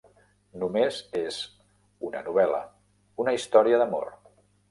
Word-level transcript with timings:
Només 0.61 0.95
és 1.19 1.35
una 2.09 2.23
novel·la, 2.29 2.63
una 3.25 3.37
història 3.41 3.83
d'amor. 3.83 4.11